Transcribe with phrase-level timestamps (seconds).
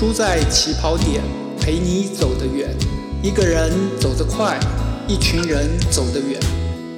[0.00, 1.22] 输在起跑点，
[1.60, 2.74] 陪你走得远。
[3.22, 4.58] 一个人走得快，
[5.06, 6.40] 一群人走得远。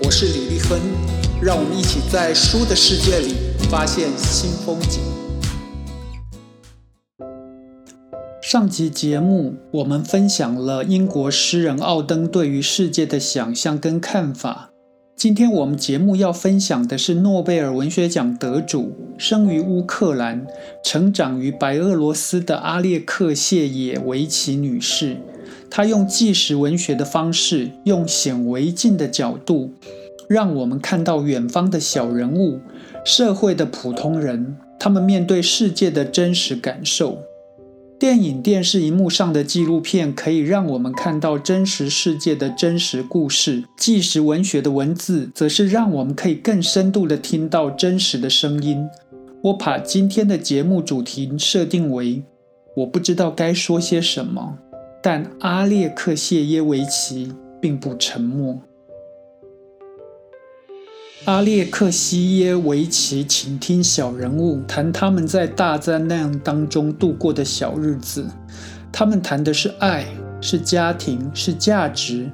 [0.05, 0.81] 我是李丽芬，
[1.43, 3.35] 让我们一起在书的世界里
[3.69, 5.01] 发现新风景。
[8.41, 14.72] 上集节目我们分享了英国诗人奥登对于世界的想象跟看法。
[15.23, 20.45] 今天我们节目要分享的是诺贝尔文学奖得主，生于乌克兰、
[20.83, 25.19] 成长于白俄罗斯的阿列克谢耶维奇女士。
[25.71, 29.71] 她用纪实文学的方式，用显微镜的角度，
[30.29, 32.59] 让我们看到远方的小人物、
[33.05, 37.23] 社会的普通人，他们面对世界的真实感受。
[38.03, 48.85] 电影、电视荧幕上的纪录片可以让我们看到真实世界的真实故事，纪实文学的文字则是让我们可以更深度的听到真实的声音。
[49.45, 52.25] 我把今天的节目主题设定为：
[52.79, 54.59] 我不知道该说些什么，
[55.01, 58.61] 但阿列克谢耶维奇并不沉默。
[61.25, 68.27] 阿列克西耶维奇，请听小人物谈他们在大灾难当中度过的小日子。
[68.91, 70.05] 他们谈的是爱，
[70.41, 72.29] 是家庭，是价值，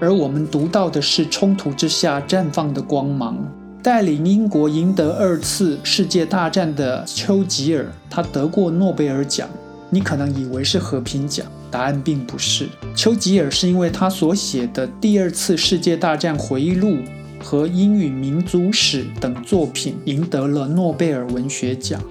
[0.00, 3.38] 而我们读到的是冲突之下绽放的光芒。
[3.80, 9.48] 带领英国赢得二次世界大战的丘吉尔，他得过诺贝尔奖。
[9.90, 12.68] 你可能以为是和平奖，答案并不是。
[12.96, 16.96] 丘吉尔是因为他所写的第二次世界大战回忆录。
[17.44, 22.02] 和英语民族史等作品赢得了诺贝尔文学奖。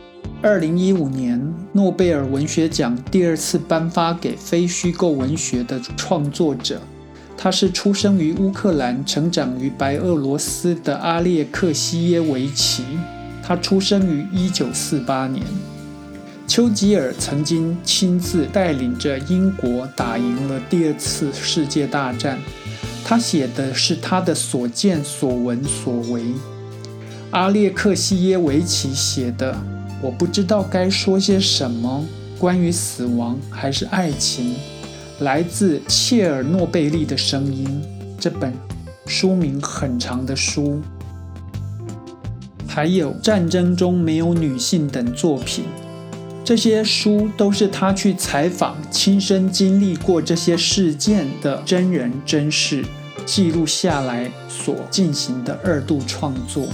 [0.43, 6.79] 二零一五年，诺贝尔文学奖第二次颁发给非虚构文学的创作者，
[7.35, 12.83] 他是出生于乌克兰、成长于白俄罗斯的阿列克西耶维奇。
[13.41, 15.43] 他出生于一九四八年。
[16.45, 22.38] 丘吉尔曾经亲自带领着英国打赢了第二次世界大战。
[23.06, 26.24] 他写的是他的所见所闻所为。
[27.31, 29.56] 阿列克西耶维奇写的，
[30.02, 32.06] 我不知道该说些什么，
[32.38, 34.56] 关于死亡还是爱情，
[35.19, 37.81] 来自切尔诺贝利的声音。
[38.19, 38.53] 这本
[39.06, 40.80] 书名很长的书，
[42.68, 45.66] 还有战争中没有女性等作品，
[46.43, 52.83] 这些书都是他去采访、亲身经历过这些事件的真人真事。
[53.25, 56.67] 记录下来所进行的二度创作。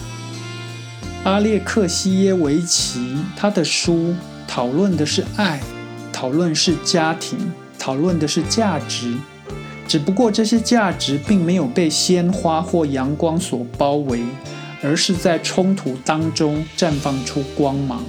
[1.23, 4.15] 阿列克西耶维奇他的书
[4.47, 5.59] 讨论的是爱，
[6.11, 7.37] 讨论是家庭，
[7.77, 9.13] 讨论的是价值。
[9.87, 14.23] 只不过这些价值并没有被鲜花或阳光所包围，
[14.81, 18.03] 而是在冲突当中绽放出光芒。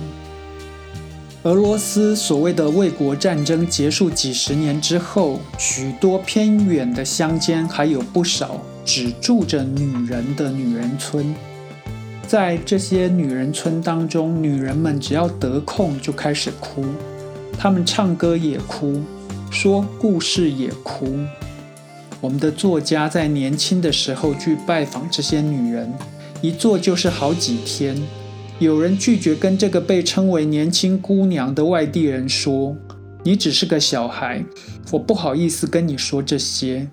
[1.45, 11.35] 俄罗斯所谓的卫国战争结束几十年之后，许多偏远的乡间还有不少只住着女人的女人村。
[12.27, 16.85] 在这些女人村当中，女人们只要得空就开始哭，
[17.59, 19.01] 她们唱歌也哭，
[19.51, 21.09] 说故事也哭。
[22.21, 25.91] 我们的作家在年轻的时候去拜访这些女人，
[26.43, 27.97] 一坐就是好几天。
[28.61, 32.77] 有人拒绝跟这个被称为年轻姑娘的外地人说
[33.25, 34.45] ：“你只是个小孩，
[34.93, 36.87] 我不好意思跟你说这些。”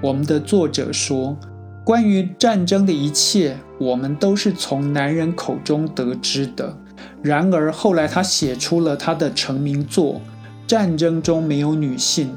[0.00, 1.36] 我们的作者说
[1.84, 6.74] ：“关于战争的一切，我们都是从男人口中得知的。”
[7.22, 10.14] 然而后来他写出了他的成名作
[10.66, 12.28] 《战争中没有女性》，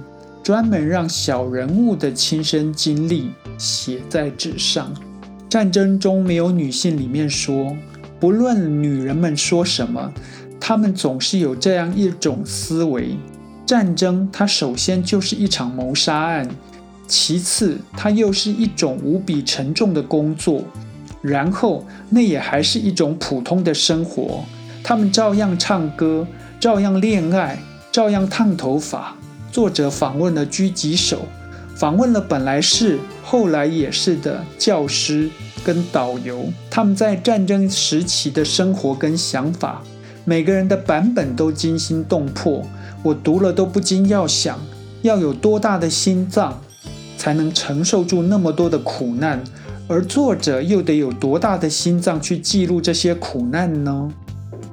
[0.43, 4.93] 专门让小人物的亲身经历写在纸上。
[5.47, 7.73] 《战争中没有女性》里面说。
[8.19, 10.11] 不论女人们说什么，
[10.59, 13.15] 她们总是有这样一种思维：
[13.65, 16.49] 战争它首先就是一场谋杀案，
[17.07, 20.63] 其次它又是一种无比沉重的工作，
[21.21, 24.43] 然后那也还是一种普通的生活。
[24.83, 26.25] 他们照样唱歌，
[26.59, 27.59] 照样恋爱，
[27.91, 29.15] 照样烫头发。
[29.51, 31.25] 作者访问了狙击手，
[31.75, 35.29] 访问了本来是、后来也是的教师。
[35.63, 39.81] 跟导游，他们在战争时期的生活跟想法，
[40.25, 42.63] 每个人的版本都惊心动魄。
[43.03, 44.59] 我读了都不禁要想，
[45.01, 46.61] 要有多大的心脏，
[47.17, 49.43] 才能承受住那么多的苦难？
[49.87, 54.09] 而作者又得有多大的心脏去记录这些苦难呢？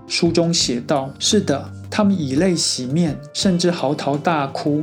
[0.08, 4.82] 书中写道：“是的，他们以泪洗面，甚至嚎啕大哭。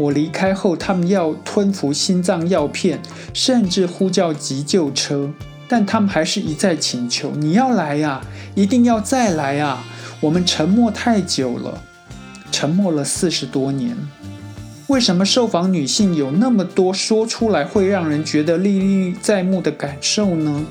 [0.00, 2.98] 我离开后，他们要吞服心脏药片，
[3.34, 5.30] 甚至呼叫急救车。
[5.68, 8.22] 但他们还是一再请求：“你要来呀，
[8.54, 9.84] 一定要再来呀！
[10.22, 11.82] 我们沉默太久了。”
[12.50, 13.94] 沉默了四十多年。
[14.86, 20.64] 为什么受访女性有那么多说出来会让人觉得历历在目的感受呢？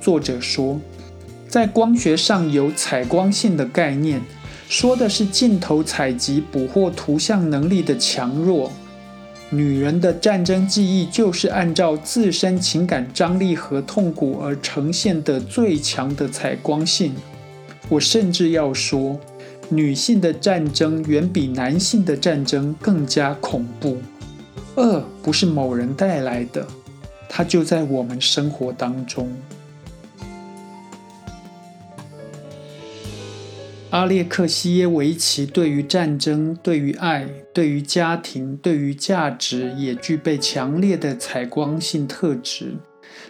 [0.00, 0.80] 作者说，
[1.48, 4.20] 在光学上有采光性的概念，
[4.68, 8.70] 说的是镜头采集捕获图像能力的强弱。
[9.50, 17.14] 女人的战争记忆就是按照自身情感张力和痛苦而呈现的最强的采光性。
[17.88, 19.18] 我甚至要说。
[19.70, 23.98] 女性的战争远比男性的战争更加恐怖。
[24.76, 26.66] 恶不是某人带来的，
[27.28, 29.28] 它就在我们生活当中。
[33.90, 42.74] 阿列克西耶维奇对于战争、对于爱、对于家庭、对于价值，也具备强烈的采光性特质。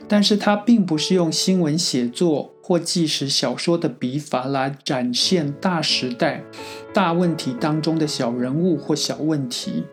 [0.09, 6.43] 但是他并不是用新闻写作或纪实小说的笔法来展现大时代、
[6.93, 9.85] 大问题当中的小人物或小问题。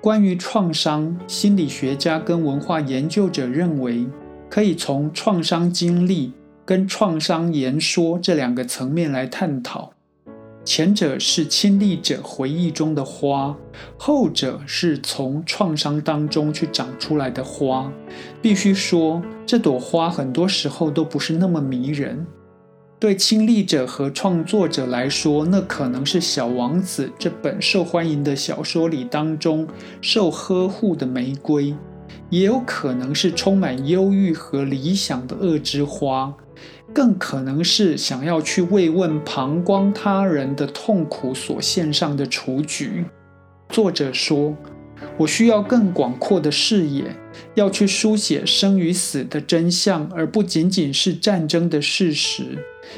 [0.00, 4.06] 关于创伤，心理学家跟文化研究者认为，
[4.48, 6.32] 可以从创伤经历
[6.64, 9.92] 跟创伤言说这两个层面来探讨。
[10.68, 13.56] 前者是亲历者回忆中的花，
[13.96, 17.90] 后者是从创伤当中去长出来的花。
[18.42, 22.26] 必须说，这朵花很多时候都不是那么迷人。
[22.98, 29.66] 对亲历者和创作者来说，那可能是《小王子》这本受欢迎的小说里当中
[30.02, 31.74] 受呵护的玫瑰，
[32.30, 36.34] 也有可能是充满忧郁和理想的恶之花。
[36.92, 43.04] 更可能是想要去慰问旁观他人的痛苦所献上的雏菊。
[43.68, 44.56] 作者说
[45.16, 47.04] ：“我需要更广阔的视野，
[47.54, 52.44] 要去书写生与死的真相，而不仅仅是战争的事实。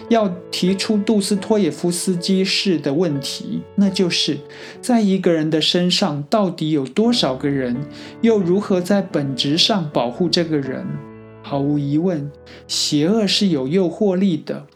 [0.09, 4.39] 要提出杜斯托也夫斯基式的问题，那就是
[4.81, 7.77] 在一个人的身上到底有多少个人，
[8.21, 10.87] 又如何在本质上保护这个人。”
[11.43, 12.31] 毫无疑问，
[12.69, 14.67] 邪恶是有诱惑力的，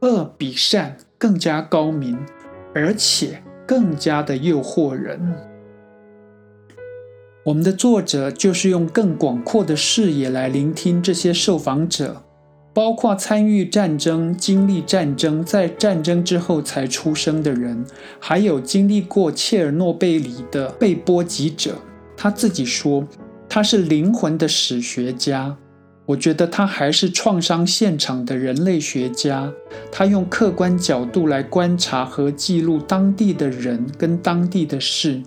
[0.00, 2.18] 恶比善更加高明，
[2.74, 5.47] 而且更加的诱惑人。
[7.48, 12.22] 我们的作者就是用更广阔的视野来聆听这些受访者，
[12.74, 17.86] 包括参与战争、经历战争、在战争之后才出生的人，
[18.20, 21.76] 还有经历过切尔诺贝利的被波及者。
[22.18, 23.08] 他自己说，
[23.48, 25.56] 他是灵魂的史学家。
[26.04, 29.50] 我觉得他还是创伤现场的人类学家，
[29.90, 35.22] 他用客观角度来观察和记录当地的人跟当地的事。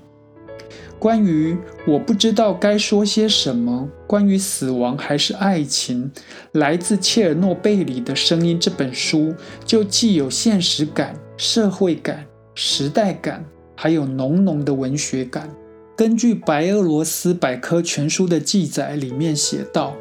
[1.01, 1.57] 关于
[1.87, 6.11] 我不知道该说些什么，关于死亡还是爱情，
[6.51, 9.33] 来自切尔诺贝里的声音这本书
[9.65, 13.43] 就既有现实感、社会感、时代感，
[13.75, 15.49] 还有浓浓的文学感。
[15.97, 19.95] 根据白俄罗斯百科全书的记载，里面写道。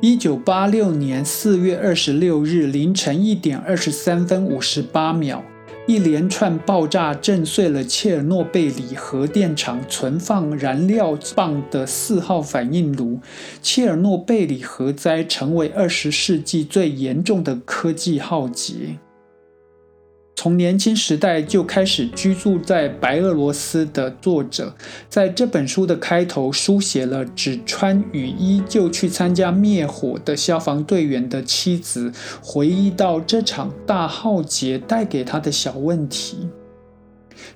[0.00, 5.44] 一九八六年四月二十六日凌晨一点二十三分五十八秒，
[5.88, 13.18] 一连串爆炸震碎了切尔诺贝利核电厂存放燃料棒的四号反应炉。
[13.62, 18.98] 切尔诺贝利核灾成为二十世纪最严重的科技浩劫。
[20.40, 24.72] 从年轻时代就开始居住在白俄罗斯的作者，
[25.08, 36.48] 在这本书的开头书写了只穿雨衣就去参加灭火的消防队员的妻子回忆到这场大浩劫带给他的小问题。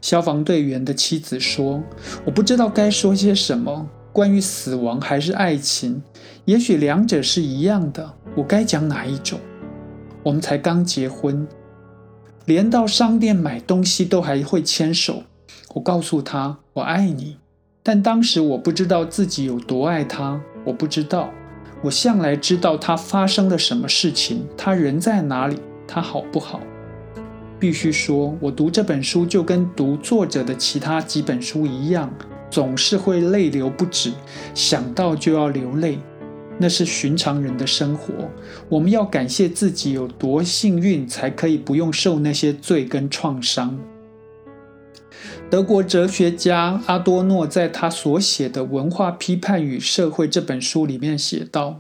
[0.01, 1.81] 消防队员的妻子说
[2.27, 6.03] ：“我不知道该说些什么，关于死亡还是爱情，
[6.47, 9.39] 也许两者是一样的，我该讲哪一种？
[10.25, 11.47] 我们才刚结婚。”
[12.45, 15.23] 连到商店买东西都还会牵手。
[15.75, 17.39] 我告诉他我爱你，
[17.83, 20.41] 但当时我不知道自己有多爱他。
[20.65, 21.31] 我不知道，
[21.83, 25.59] 我向来知道他发生了什么事情，他人在哪里，
[25.89, 26.61] 他好不好。
[27.59, 32.13] 必须说，我读这本书就跟读作者的其他几本书一样，
[32.51, 34.13] 总是会泪流不止，
[34.55, 35.99] 想到就要流泪。
[36.59, 38.13] 那是寻常人的生活。
[38.69, 43.79] 我们要感谢自己有多幸运，才可以不用受那些罪跟创伤。
[45.51, 51.79] 德国哲学家阿多诺在他所写的《文化批判与社会》这本书里面写道：“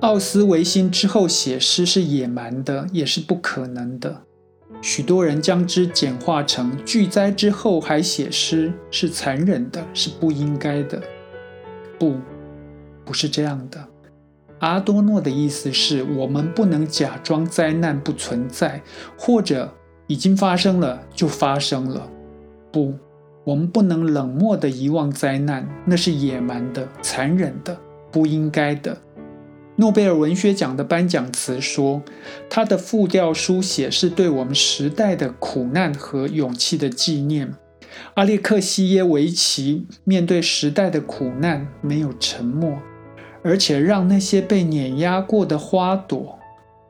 [0.00, 4.22] 奥斯维辛之后写诗是野蛮的，也是不可能的。
[4.82, 11.00] 许多人将之简化成巨灾之后还写诗是残忍的，是不应该的。
[11.98, 12.16] 不，
[13.08, 13.88] 不是这样的。”
[14.60, 18.82] 阿多诺的意思是我们不能假装灾难不存在，
[19.16, 19.72] 或者
[20.08, 22.10] 已经发生了就发生了。
[22.70, 22.94] 不，
[23.44, 27.78] 我们不能冷漠地遗忘灾难，那是野蛮的、残忍的、
[28.12, 28.98] 不应该的。
[29.76, 32.02] 诺贝尔文学奖的颁奖词说
[32.50, 37.54] ：“他的复调书写是对我们时代的苦难和勇气的纪念。”
[38.14, 42.76] 阿列克西耶维奇面对时代的苦难没有沉默，
[43.48, 46.38] 而且让那些被碾压过的花朵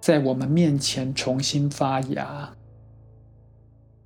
[0.01, 2.53] 在我们面前重新发芽。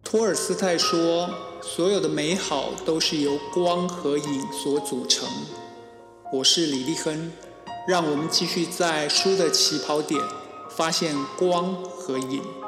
[0.05, 1.31] 托尔斯泰说
[1.65, 5.27] ：“所有的美好都是由光和影所组成。”
[6.31, 7.33] 我是李立亨。
[7.89, 10.21] 让我们继续在书的起跑点
[10.69, 12.62] 发现光和影。